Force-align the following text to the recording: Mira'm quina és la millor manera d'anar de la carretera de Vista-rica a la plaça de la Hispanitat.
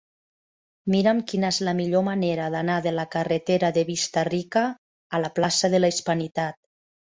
Mira'm 0.93 1.19
quina 1.31 1.51
és 1.55 1.59
la 1.67 1.75
millor 1.79 2.03
manera 2.07 2.47
d'anar 2.55 2.79
de 2.87 2.95
la 3.01 3.05
carretera 3.17 3.71
de 3.77 3.85
Vista-rica 3.93 4.67
a 5.17 5.23
la 5.27 5.33
plaça 5.39 5.75
de 5.77 5.85
la 5.85 5.95
Hispanitat. 5.95 6.61